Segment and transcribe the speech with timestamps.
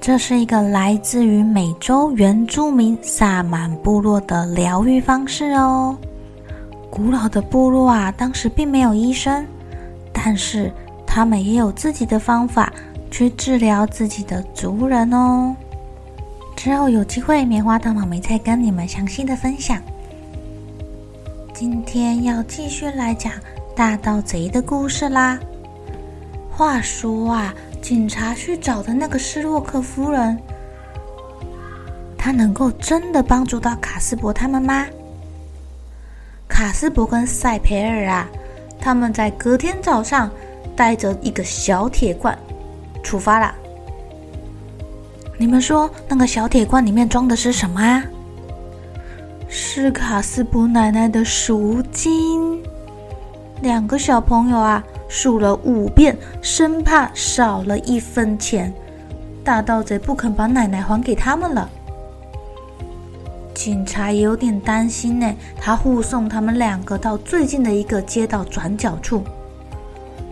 [0.00, 5.94] 这是一个来自于美洲原住民萨满部落的疗愈方式哦。
[6.90, 9.46] 古老的部落啊，当时并没有医生，
[10.10, 10.72] 但是
[11.06, 12.72] 他们也有自己的方法
[13.10, 15.54] 去治疗自己的族人哦。
[16.56, 19.78] 之后有机会，棉花糖妈咪再跟你们详细的分享。
[21.52, 23.34] 今天要继续来讲
[23.76, 25.38] 大盗贼的故事啦。
[26.50, 27.54] 话说啊。
[27.80, 30.38] 警察去找的那个施洛克夫人，
[32.16, 34.86] 他能够真的帮助到卡斯伯他们吗？
[36.46, 38.28] 卡斯伯跟塞培尔啊，
[38.78, 40.30] 他们在隔天早上
[40.76, 42.36] 带着一个小铁罐
[43.02, 43.54] 出发了。
[45.38, 48.04] 你们说那个小铁罐里面装的是什么啊？
[49.48, 52.62] 是卡斯伯奶奶的赎金。
[53.62, 54.84] 两个小朋友啊。
[55.10, 58.72] 数了五遍，生怕少了一分钱，
[59.42, 61.68] 大盗贼不肯把奶奶还给他们了。
[63.52, 69.24] 警察也有点担心呢，他护送他们两个到最近的一个街道转角处。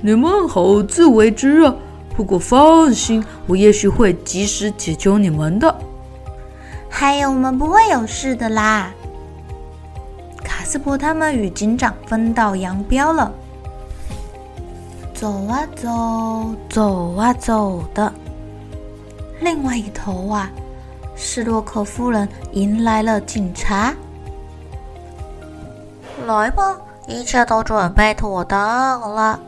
[0.00, 1.76] 你们好自为之啊！
[2.16, 5.76] 不过放心，我也许会及时解救你们的。
[6.88, 8.90] 还有，我们不会有事的啦。
[10.42, 13.32] 卡斯伯他们与警长分道扬镳了。
[15.22, 18.12] 走啊走，走啊走的。
[19.38, 20.50] 另外一头啊，
[21.14, 23.94] 斯洛克夫人迎来了警察。
[26.26, 29.38] 来吧，一切都准备妥当了。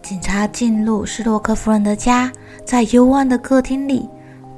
[0.00, 2.32] 警察进入施洛克夫人的家，
[2.64, 4.08] 在幽暗的客厅里，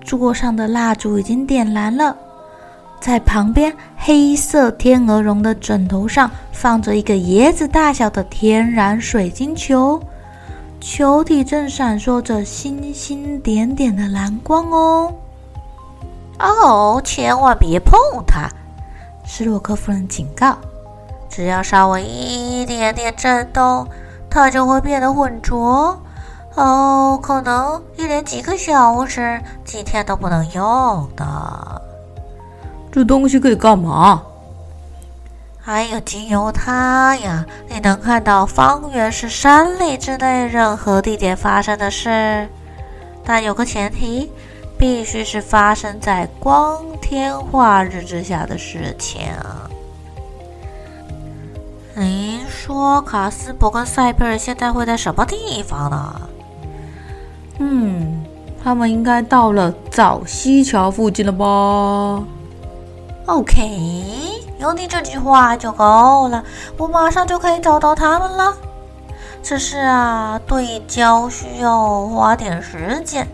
[0.00, 2.16] 桌上的蜡烛已经点燃了。
[3.04, 10.00] 在旁边黑色天鹅绒的枕头上放着一个椰子大小的天然水晶球，
[10.80, 15.12] 球体正闪烁着星星点点的蓝光哦。
[16.38, 18.48] 哦，千万别碰它！
[19.26, 20.56] 斯洛克夫人警告
[21.28, 23.86] ：“只要稍微一点点震动，
[24.30, 26.02] 它就会变得浑浊。
[26.54, 31.72] 哦，可能一连几个小时、几天都不能用的。”
[32.94, 34.22] 这东西可以干嘛？
[35.60, 42.48] 还有经由它呀，你能看到方圆是山里之内任何地点发生的事。
[43.24, 44.30] 但有个前提，
[44.78, 49.22] 必须是发生在光天化日之下的事情。
[51.96, 56.20] 您说卡斯伯跟塞佩尔现在会在什么地方呢？
[57.58, 58.24] 嗯，
[58.62, 62.22] 他们应该到了早西桥附近了吧
[63.26, 66.44] ？OK，有你这句话就够了，
[66.76, 68.54] 我马上就可以找到他们了。
[69.42, 73.26] 只是啊，对焦需要花点时间。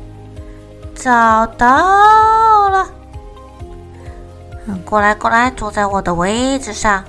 [0.95, 2.87] 找到了，
[4.67, 7.05] 嗯，过来过来，坐在我的位置上。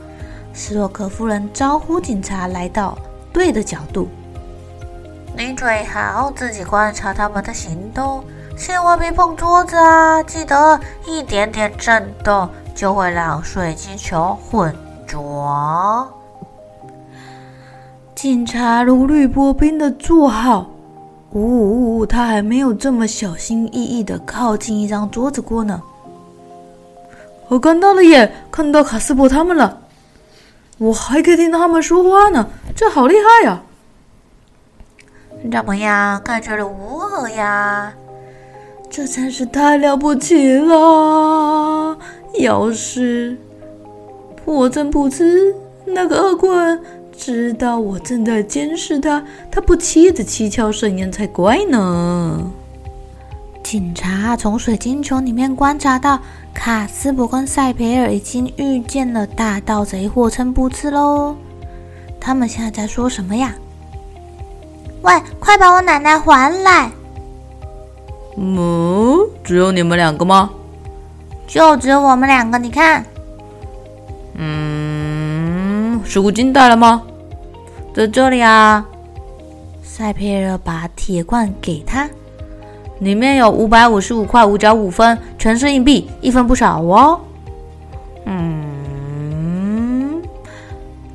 [0.54, 2.98] 斯洛克夫人招呼警察来到
[3.32, 4.10] 对的角度。
[5.36, 8.24] 你最好自己观察他们的行动，
[8.58, 10.22] 千万别碰桌子啊！
[10.24, 12.50] 记得一点点震动。
[12.74, 14.76] 就会让水晶球混
[15.08, 16.08] 浊。
[18.16, 20.68] 警察如履薄冰的坐好。
[21.34, 25.82] 呜呜呜，他还没有这么小心翼翼的靠近一张桌子过呢。
[27.48, 29.80] 我看到了耶，看到卡斯伯他们了。
[30.78, 32.46] 我还可以听到他们说话呢，
[32.76, 33.62] 这好厉害呀！
[35.52, 37.94] 怎么样，感觉如何呀？
[38.90, 41.98] 这真是太了不起了！
[42.40, 43.38] 要是
[44.36, 45.56] 破阵不迟，
[45.86, 46.80] 那个恶棍
[47.16, 52.52] 知道我正在监视他，他不气得七窍生烟才怪呢。
[53.64, 56.20] 警察从水晶球里面观察到，
[56.54, 61.36] 卡斯伯跟塞培尔已经遇见了大盗贼霍琛布茨喽。
[62.20, 63.54] 他们现在在说什么呀？
[65.04, 66.92] 喂，快把我奶奶还来！
[68.38, 70.50] 嗯，只有你们两个吗？
[71.52, 73.04] 就只有我们两个，你看。
[74.36, 77.04] 嗯，食物金带了吗？
[77.94, 78.86] 在这里啊。
[79.84, 82.10] 塞佩尔把铁罐给他，
[83.00, 87.20] 里面有五百五十五块五角五分，全是硬币，一分不少哦。
[88.26, 90.22] 嗯，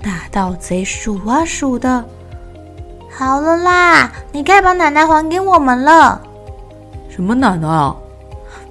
[0.02, 2.04] 大盗贼数啊数的。
[3.10, 6.20] 好了啦，你该把奶奶还给我们了。
[7.08, 7.96] 什么奶奶啊？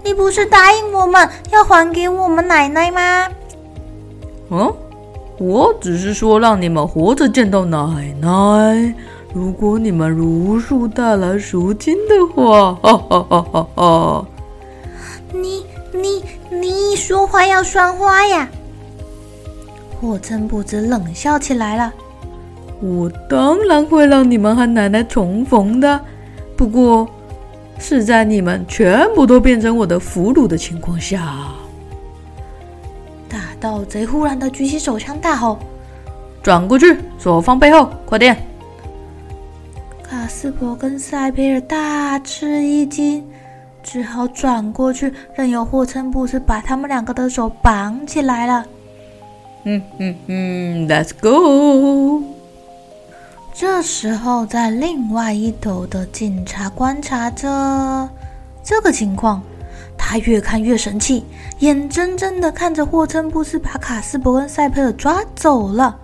[0.05, 3.27] 你不是答应我们要还给我们奶奶吗？
[4.51, 4.71] 嗯，
[5.39, 8.93] 我只是说让你们活着见到奶奶。
[9.33, 14.25] 如果你们如数带来赎金的话，哈哈哈哈哈！
[15.33, 18.47] 你你你说话要算话呀！
[19.99, 21.91] 霍真不知冷笑起来了。
[22.79, 25.99] 我当然会让你们和奶奶重逢的，
[26.55, 27.09] 不过
[27.79, 31.35] 是在你们全部都变成我的俘虏的情况下。
[33.27, 35.59] 大盗贼忽然的举起手枪，大吼
[36.41, 38.37] ：“转过去，左方背后，快点！”
[40.03, 43.23] 卡斯伯跟赛培尔大吃一惊，
[43.83, 48.65] 只好转过去，任由霍琛布斯把他们两个的手绑起来了。
[49.63, 52.34] 嗯嗯嗯，Let's go。
[53.57, 58.09] 这时候，在另外一头的警察观察着
[58.61, 59.41] 这个情况，
[59.97, 61.23] 他越看越生气，
[61.59, 65.97] 眼睁睁的看着霍琛布斯把卡斯伯跟塞佩尔抓走了。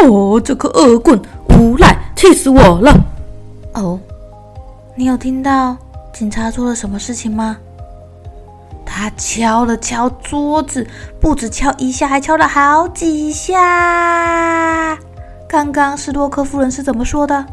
[0.00, 2.92] 哦，这个恶棍，无赖，气死我了！
[3.74, 4.00] 哦，
[4.96, 5.76] 你有听到
[6.12, 7.58] 警察做了什么事情吗？
[8.84, 10.84] 他敲了敲桌子，
[11.20, 14.69] 不止敲一下，还敲了好几下。
[15.50, 17.44] 刚刚斯多克夫人是怎么说的？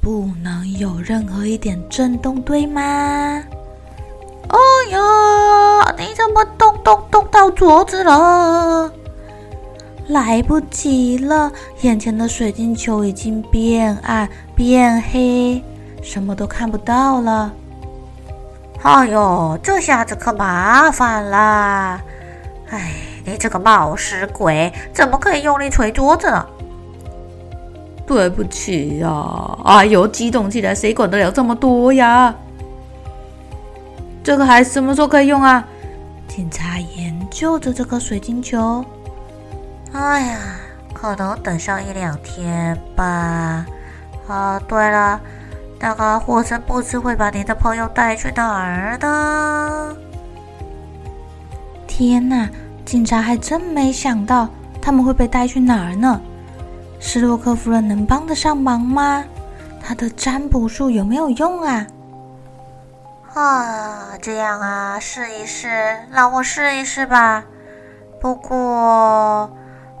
[0.00, 3.42] 不能有任何一点震动，对吗？
[4.50, 4.56] 哦
[4.92, 8.88] 哟，你怎么动动动到桌子了？
[10.06, 11.50] 来不及了，
[11.80, 15.60] 眼前的水晶球已经变暗变黑，
[16.00, 17.52] 什么都看不到了。
[18.82, 22.00] 哎呦，这下子可麻烦了！
[22.70, 23.15] 哎。
[23.26, 26.46] 你这个冒失鬼，怎么可以用力捶桌子呢？
[28.06, 29.58] 对不起呀、啊！
[29.64, 32.32] 哎呦，激动起来，谁管得了这么多呀？
[34.22, 35.66] 这个还什么时候可以用啊？
[36.28, 38.84] 警察研究着这个水晶球。
[39.92, 40.38] 哎呀，
[40.94, 43.66] 可能等上一两天吧。
[44.28, 45.20] 啊，对了，
[45.80, 49.96] 那个霍琛布茨会把你的朋友带去哪儿呢？
[51.88, 52.48] 天哪！
[52.86, 54.48] 警察还真没想到
[54.80, 56.20] 他们会被带去哪儿呢？
[57.00, 59.24] 斯洛克夫人能帮得上忙吗？
[59.82, 61.84] 她的占卜术有没有用啊？
[63.34, 67.44] 啊，这样啊，试一试，让我试一试吧。
[68.20, 69.50] 不过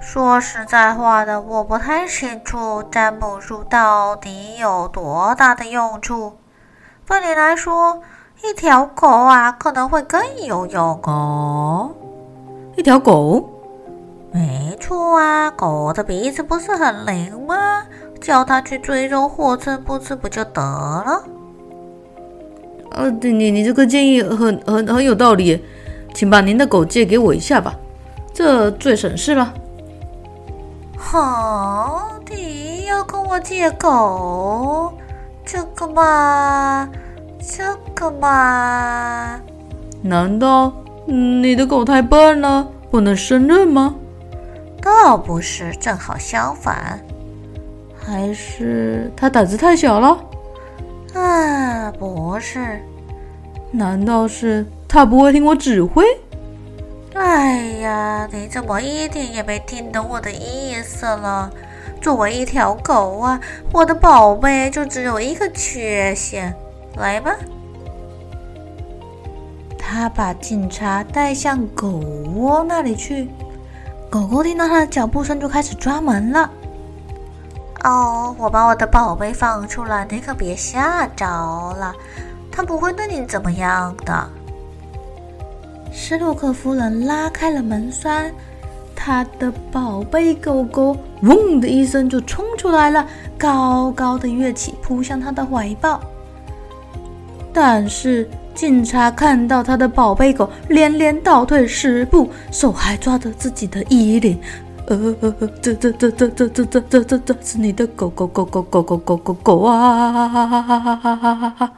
[0.00, 6.38] 说实在话的，我不太清楚占卜术到底有多大的用处。
[7.04, 8.00] 对你来说，
[8.44, 11.90] 一条狗啊，可能会更有用哦。
[12.76, 13.48] 一条狗，
[14.32, 17.82] 没错啊，狗的鼻子不是很灵吗？
[18.20, 21.24] 叫它去追踪货车，不吃不就得了？
[22.90, 25.64] 呃，对你你这个建议很很很有道理，
[26.14, 27.74] 请把您的狗借给我一下吧，
[28.34, 29.54] 这最省事了。
[30.98, 34.92] 好，你要跟我借狗？
[35.44, 36.88] 这个嘛，
[37.40, 37.64] 这
[37.94, 39.40] 个嘛？
[40.02, 40.72] 难道？
[41.06, 43.94] 你的狗太笨了，不能胜任吗？
[44.82, 47.00] 倒不是，正好相反。
[47.96, 50.18] 还是它胆子太小了？
[51.14, 52.80] 啊，不是。
[53.70, 56.04] 难道是它不会听我指挥？
[57.14, 61.50] 哎呀，你怎么一点也没听懂我的意思了？
[62.00, 63.40] 作为一条狗啊，
[63.72, 66.54] 我的宝贝就只有一个缺陷。
[66.96, 67.34] 来吧。
[69.88, 71.88] 他把警察带向狗
[72.34, 73.28] 窝那里去，
[74.10, 76.50] 狗狗听到他的脚步声就开始抓门了。
[77.84, 81.94] 哦，我把我的宝贝放出来，你可别吓着了，
[82.50, 84.28] 他不会对你怎么样的。
[85.92, 88.34] 斯洛克夫人拉开了门栓，
[88.96, 93.06] 他的宝贝狗狗“嗡”的一声就冲出来了，
[93.38, 96.00] 高高的跃起，扑向他的怀抱。
[97.52, 104.40] 但是警察看到他的宝贝狗连连倒退十步，手还抓着自己的衣领。
[104.86, 110.12] 呃呃呃，这这这这这这这这这这是你的狗狗狗狗狗狗狗狗狗啊！
[110.28, 111.72] 哈哈哈哈哈！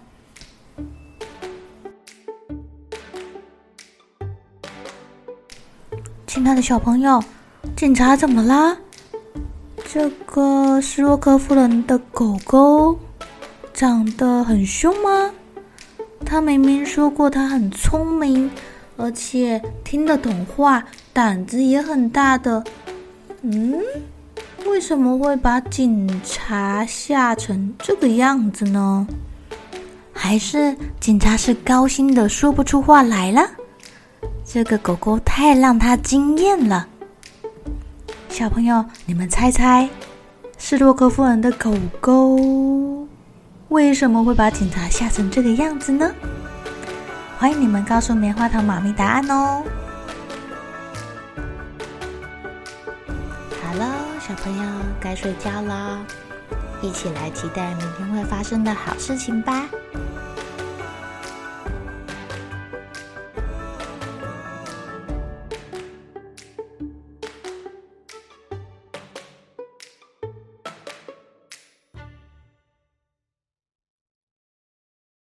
[6.27, 7.21] 亲爱的小朋友，
[7.75, 8.77] 警察怎么啦？
[9.91, 12.97] 这个斯洛克夫人的狗狗
[13.73, 15.33] 长得很凶吗？
[16.31, 18.51] 他明明说过他很聪明，
[18.99, 22.63] 而且听得懂话，胆子也很大的。
[23.41, 23.83] 嗯，
[24.67, 29.07] 为什么会把警察吓成这个样子呢？
[30.13, 33.41] 还是警察是高兴的说不出话来了？
[34.45, 36.87] 这个狗狗太让他惊艳了。
[38.29, 39.89] 小朋友，你们猜猜，
[40.59, 42.98] 是洛克夫人的狗狗
[43.69, 46.11] 为什么会把警察吓成这个样子呢？
[47.37, 49.63] 欢迎你们告诉棉花糖妈咪答案哦。
[53.63, 53.95] 好了
[54.27, 54.65] 小朋友
[54.99, 55.99] 该睡觉了，
[56.81, 59.69] 一起来期待明天会发生的好事情吧。